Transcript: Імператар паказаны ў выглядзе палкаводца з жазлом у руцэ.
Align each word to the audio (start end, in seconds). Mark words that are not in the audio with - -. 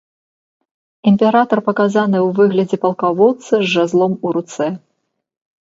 Імператар 1.11 1.61
паказаны 1.67 2.17
ў 2.27 2.39
выглядзе 2.39 2.77
палкаводца 2.87 3.53
з 3.59 3.65
жазлом 3.75 4.13
у 4.27 4.37
руцэ. 4.39 4.67